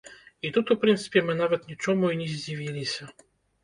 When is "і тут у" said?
0.47-0.77